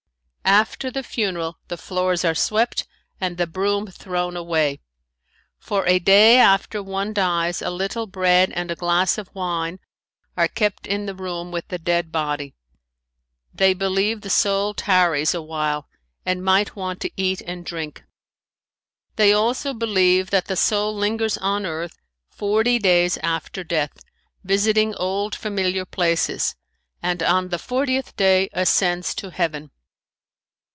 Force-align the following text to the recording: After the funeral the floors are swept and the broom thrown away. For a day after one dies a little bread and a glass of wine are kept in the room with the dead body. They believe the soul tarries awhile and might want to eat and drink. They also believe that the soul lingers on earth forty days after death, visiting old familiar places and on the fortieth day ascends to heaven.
After 0.43 0.91
the 0.91 1.03
funeral 1.03 1.59
the 1.69 1.77
floors 1.77 2.25
are 2.25 2.35
swept 2.35 2.85
and 3.21 3.37
the 3.37 3.47
broom 3.47 3.87
thrown 3.87 4.35
away. 4.35 4.81
For 5.59 5.85
a 5.87 5.97
day 5.97 6.39
after 6.39 6.83
one 6.83 7.13
dies 7.13 7.61
a 7.61 7.69
little 7.69 8.05
bread 8.05 8.51
and 8.53 8.69
a 8.69 8.75
glass 8.75 9.17
of 9.17 9.33
wine 9.33 9.79
are 10.35 10.49
kept 10.49 10.87
in 10.87 11.05
the 11.05 11.15
room 11.15 11.51
with 11.53 11.69
the 11.69 11.77
dead 11.77 12.11
body. 12.11 12.53
They 13.53 13.73
believe 13.73 14.21
the 14.21 14.29
soul 14.29 14.73
tarries 14.73 15.33
awhile 15.33 15.87
and 16.25 16.43
might 16.43 16.75
want 16.75 16.99
to 17.01 17.11
eat 17.15 17.39
and 17.41 17.65
drink. 17.65 18.03
They 19.15 19.31
also 19.31 19.73
believe 19.73 20.31
that 20.31 20.47
the 20.47 20.57
soul 20.57 20.93
lingers 20.93 21.37
on 21.37 21.65
earth 21.65 21.97
forty 22.29 22.77
days 22.77 23.17
after 23.23 23.63
death, 23.63 24.03
visiting 24.43 24.95
old 24.95 25.33
familiar 25.33 25.85
places 25.85 26.55
and 27.01 27.23
on 27.23 27.49
the 27.49 27.59
fortieth 27.59 28.17
day 28.17 28.49
ascends 28.51 29.15
to 29.15 29.29
heaven. 29.31 29.71